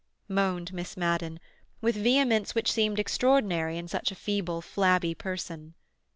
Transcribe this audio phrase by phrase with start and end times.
[0.27, 1.39] moaned Miss Madden,
[1.79, 5.75] with vehemence which seemed extraordinary in such a feeble, flabby person.